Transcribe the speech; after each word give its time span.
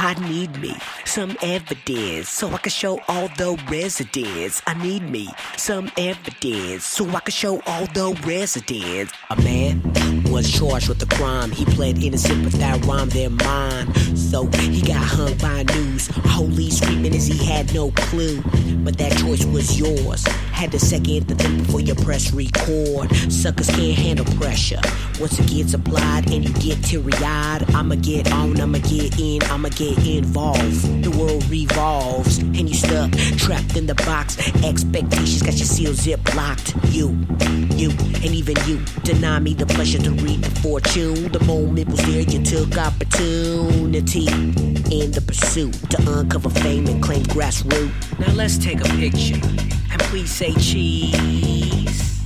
I 0.00 0.14
need 0.28 0.56
me 0.60 0.76
some 1.04 1.36
evidence 1.42 2.28
so 2.28 2.48
I 2.50 2.58
can 2.58 2.70
show 2.70 3.00
all 3.08 3.26
the 3.36 3.60
residents. 3.68 4.62
I 4.64 4.74
need 4.80 5.02
me 5.02 5.28
some 5.56 5.90
evidence 5.96 6.84
so 6.84 7.08
I 7.08 7.18
can 7.18 7.32
show 7.32 7.60
all 7.66 7.84
the 7.86 8.16
residents. 8.24 9.12
A 9.30 9.36
man 9.42 9.82
was 10.30 10.48
charged 10.48 10.88
with 10.88 11.02
a 11.02 11.06
crime. 11.16 11.50
He 11.50 11.64
pled 11.64 12.00
innocent, 12.00 12.44
but 12.44 12.52
that 12.60 12.84
rhymed 12.84 13.10
their 13.10 13.28
mind. 13.28 13.96
So 14.16 14.46
he 14.46 14.82
got 14.82 15.02
hung 15.02 15.36
by 15.38 15.64
news. 15.74 16.06
Holy 16.26 16.70
screaming 16.70 17.16
as 17.16 17.26
he 17.26 17.44
had 17.44 17.74
no 17.74 17.90
clue. 17.90 18.40
But 18.84 18.98
that 18.98 19.18
choice 19.18 19.44
was 19.46 19.80
yours. 19.80 20.24
Had 20.58 20.72
to 20.72 20.80
second 20.80 21.28
the 21.28 21.36
think 21.36 21.64
before 21.64 21.80
you 21.80 21.94
press 21.94 22.32
record. 22.32 23.14
Suckers 23.30 23.70
can't 23.70 23.96
handle 23.96 24.24
pressure. 24.42 24.80
Once 25.20 25.38
it 25.38 25.46
gets 25.46 25.72
applied 25.72 26.32
and 26.32 26.44
you 26.44 26.52
get 26.54 26.82
teary 26.82 27.12
eyed, 27.22 27.62
I'ma 27.76 27.94
get 27.94 28.32
on, 28.32 28.60
I'ma 28.60 28.78
get 28.78 29.20
in, 29.20 29.40
I'ma 29.44 29.68
get 29.68 30.04
involved. 30.04 31.04
The 31.04 31.12
world 31.12 31.48
revolves 31.48 32.38
and 32.38 32.68
you 32.68 32.74
stuck, 32.74 33.12
trapped 33.38 33.76
in 33.76 33.86
the 33.86 33.94
box. 33.94 34.36
Expectations 34.64 35.42
got 35.42 35.54
your 35.54 35.64
seal 35.64 35.94
zip 35.94 36.34
locked. 36.34 36.74
You, 36.86 37.16
you, 37.76 37.90
and 37.90 38.34
even 38.34 38.56
you 38.66 38.82
deny 39.04 39.38
me 39.38 39.54
the 39.54 39.66
pleasure 39.66 40.00
to 40.00 40.10
read 40.10 40.42
the 40.42 40.60
fortune. 40.60 41.30
The 41.30 41.44
moment 41.44 41.88
was 41.88 42.04
there, 42.04 42.22
you 42.22 42.42
took 42.42 42.76
opportunity 42.76 44.26
in 44.26 45.12
the 45.12 45.22
pursuit 45.24 45.74
to 45.90 46.18
uncover 46.18 46.50
fame 46.50 46.88
and 46.88 47.00
claim 47.00 47.22
grassroots. 47.26 48.18
Now 48.18 48.32
let's 48.32 48.58
take 48.58 48.80
a 48.80 48.88
picture 48.98 49.38
and 49.98 50.08
please 50.10 50.30
say 50.30 50.54
cheese. 50.54 52.24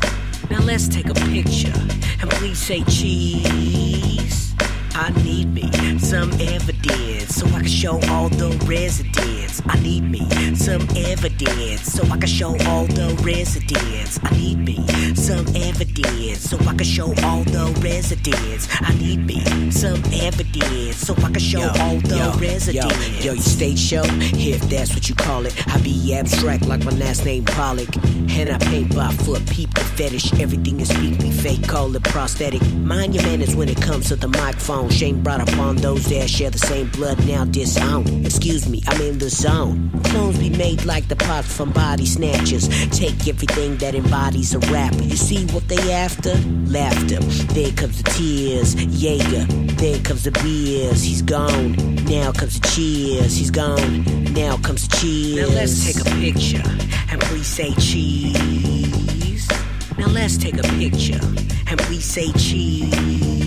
Now 0.50 0.60
let's 0.60 0.88
take 0.88 1.08
a 1.08 1.14
picture 1.14 1.72
and 2.20 2.30
please 2.30 2.58
say 2.58 2.82
cheese. 2.84 4.54
I 4.94 5.10
need 5.24 5.52
me 5.54 5.70
some 5.98 6.30
evidence 6.32 7.36
so 7.36 7.46
I 7.46 7.60
can 7.60 7.66
show 7.66 8.00
all 8.10 8.28
the 8.28 8.50
residents. 8.66 9.62
I 9.66 9.80
need 9.80 10.02
me 10.02 10.28
some 10.54 10.86
evidence 10.96 11.92
so 11.92 12.04
I 12.04 12.18
can 12.18 12.26
show 12.26 12.50
all 12.66 12.86
the 12.86 13.18
residents. 13.24 14.20
I 14.22 14.36
need 14.36 14.58
me 14.58 15.11
some 15.32 15.56
evidence 15.56 16.50
so 16.50 16.58
I 16.58 16.74
can 16.74 16.84
show 16.84 17.06
all 17.24 17.42
the 17.44 17.64
residents. 17.82 18.68
I 18.82 18.94
need 18.96 19.24
me 19.24 19.70
some 19.70 20.02
evidence 20.12 20.96
so 20.96 21.14
I 21.14 21.30
can 21.30 21.38
show 21.38 21.60
Yo, 21.60 21.68
all 21.80 21.96
the 21.96 22.16
yo, 22.16 22.32
residents. 22.38 23.24
Yo, 23.24 23.30
yo, 23.30 23.32
you 23.32 23.40
stage 23.40 23.78
show, 23.78 24.02
if 24.04 24.60
that's 24.68 24.92
what 24.92 25.08
you 25.08 25.14
call 25.14 25.46
it. 25.46 25.54
I 25.68 25.80
be 25.80 26.14
abstract 26.14 26.66
like 26.66 26.84
my 26.84 26.92
last 26.92 27.24
name 27.24 27.44
Pollock. 27.44 27.88
And 28.34 28.50
I 28.50 28.58
paint 28.58 28.94
by 28.94 29.10
foot, 29.24 29.44
peep 29.50 29.72
the 29.74 29.80
fetish. 29.80 30.34
Everything 30.34 30.80
is 30.80 30.88
speak 30.88 31.18
me 31.20 31.30
fake, 31.30 31.66
call 31.66 31.96
it 31.96 32.04
prosthetic. 32.04 32.62
Mind 32.74 33.14
your 33.14 33.24
manners 33.24 33.56
when 33.56 33.68
it 33.70 33.80
comes 33.80 34.08
to 34.08 34.16
the 34.16 34.28
microphone. 34.28 34.90
Shame 34.90 35.22
brought 35.22 35.42
upon 35.48 35.76
those 35.76 36.04
that 36.06 36.28
share 36.28 36.50
the 36.50 36.58
same 36.58 36.88
blood, 36.90 37.18
now 37.26 37.44
disowned. 37.46 38.26
Excuse 38.26 38.68
me, 38.68 38.82
I'm 38.86 39.00
in 39.00 39.18
the 39.18 39.30
zone. 39.30 39.90
Clones 40.04 40.38
be 40.38 40.50
made 40.50 40.84
like 40.84 41.08
the 41.08 41.16
pot 41.16 41.44
from 41.44 41.72
body 41.72 42.04
snatchers. 42.06 42.68
Take 42.90 43.26
everything 43.26 43.76
that 43.78 43.94
embodies 43.94 44.54
a 44.54 44.58
rapper. 44.70 45.02
You 45.02 45.21
see 45.22 45.46
what 45.54 45.66
they 45.68 45.92
after? 45.92 46.34
Laughter. 46.66 47.20
There 47.54 47.72
comes 47.72 48.02
the 48.02 48.10
tears. 48.10 48.74
Jaeger. 48.74 49.44
There 49.76 50.00
comes 50.00 50.24
the 50.24 50.32
beers. 50.42 51.02
He's 51.02 51.22
gone. 51.22 51.72
Now 52.06 52.32
comes 52.32 52.58
the 52.58 52.68
cheers. 52.68 53.36
He's 53.36 53.50
gone. 53.50 54.04
Now 54.34 54.56
comes 54.58 54.88
the 54.88 54.96
cheers. 54.96 55.48
Now 55.48 55.54
let's 55.54 55.84
take 55.84 56.00
a 56.00 56.10
picture 56.20 56.62
and 57.10 57.20
please 57.22 57.46
say 57.46 57.72
cheese. 57.74 59.48
Now 59.96 60.08
let's 60.08 60.36
take 60.36 60.58
a 60.58 60.68
picture 60.80 61.20
and 61.68 61.78
please 61.80 62.04
say 62.04 62.32
cheese. 62.32 63.41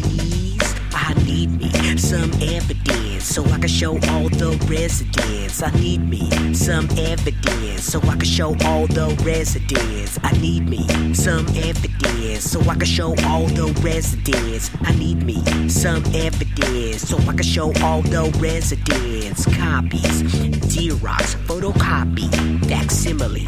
Some 2.05 2.31
evidence 2.39 3.25
so 3.25 3.43
I 3.45 3.57
can 3.57 3.67
show 3.67 3.93
all 4.09 4.29
the 4.29 4.55
residents. 4.69 5.63
I 5.63 5.71
need 5.71 6.07
me 6.07 6.53
some 6.53 6.87
evidence 6.99 7.83
so 7.83 7.99
I 8.01 8.15
can 8.15 8.25
show 8.25 8.55
all 8.63 8.85
the 8.85 9.19
residents. 9.25 10.19
I 10.23 10.31
need 10.33 10.69
me 10.69 10.85
some 11.15 11.47
evidence 11.57 12.43
so 12.43 12.61
I 12.61 12.75
can 12.75 12.85
show 12.85 13.15
all 13.25 13.47
the 13.47 13.73
residents. 13.81 14.69
I 14.83 14.93
need 14.95 15.23
me 15.23 15.41
some 15.67 16.03
evidence 16.13 17.09
so 17.09 17.17
I 17.17 17.33
can 17.33 17.41
show 17.41 17.73
all 17.81 18.03
the 18.03 18.31
residents. 18.39 19.45
Copies, 19.45 20.21
Xerox, 20.21 21.35
photocopy, 21.47 22.29
facsimile, 22.69 23.47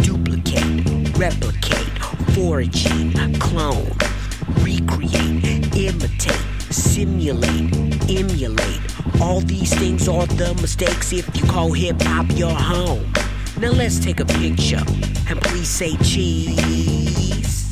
duplicate, 0.00 1.18
replicate, 1.18 1.98
foraging, 2.34 3.12
clone, 3.38 3.92
recreate, 4.64 5.76
imitate, 5.76 6.59
simulate, 6.70 7.72
emulate. 8.10 8.80
All 9.20 9.40
these 9.40 9.72
things 9.74 10.08
are 10.08 10.26
the 10.26 10.54
mistakes 10.60 11.12
if 11.12 11.28
you 11.36 11.44
call 11.44 11.72
hip 11.72 12.00
hop 12.02 12.26
your 12.36 12.54
home. 12.54 13.12
Now 13.58 13.70
let's 13.72 13.98
take 13.98 14.20
a 14.20 14.24
picture 14.24 14.82
and 15.28 15.40
please 15.42 15.68
say 15.68 15.96
cheese. 15.98 17.70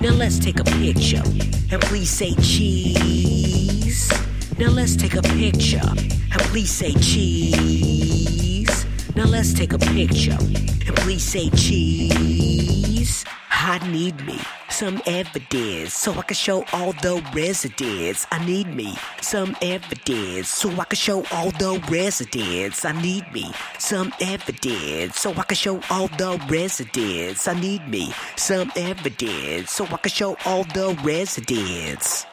Now 0.00 0.10
let's 0.12 0.38
take 0.38 0.60
a 0.60 0.64
picture 0.64 1.22
and 1.70 1.80
please 1.82 2.10
say 2.10 2.34
cheese. 2.36 4.10
Now 4.58 4.70
let's 4.70 4.96
take 4.96 5.14
a 5.14 5.22
picture 5.22 5.80
and 5.82 6.40
please 6.50 6.70
say 6.70 6.92
cheese. 6.94 8.86
Now 9.16 9.24
let's 9.24 9.52
take 9.54 9.72
a 9.72 9.78
picture 9.78 10.36
and 10.40 10.96
please 10.96 11.22
say 11.22 11.50
cheese. 11.50 13.24
I 13.50 13.78
need 13.90 14.24
me 14.26 14.38
some 14.80 15.02
evidence 15.04 15.92
so 15.92 16.10
I 16.14 16.22
can 16.22 16.34
show 16.34 16.64
all 16.72 16.92
the 16.92 17.22
residents. 17.34 18.26
I 18.32 18.42
need 18.46 18.74
me 18.74 18.96
some 19.20 19.54
evidence 19.60 20.48
so 20.48 20.70
I 20.70 20.84
can 20.84 20.96
show 20.96 21.22
all 21.32 21.50
the 21.50 21.72
residents. 21.90 22.86
I 22.86 22.92
need 23.02 23.30
me 23.30 23.52
some 23.78 24.10
evidence 24.22 25.20
so 25.20 25.32
I 25.32 25.42
can 25.42 25.56
show 25.56 25.82
all 25.90 26.08
the 26.08 26.40
residents. 26.48 27.46
I 27.46 27.60
need 27.60 27.86
me 27.88 28.14
some 28.36 28.72
evidence 28.74 29.70
so 29.70 29.84
I 29.84 29.98
can 29.98 30.10
show 30.10 30.38
all 30.46 30.64
the 30.64 30.98
residents. 31.04 32.24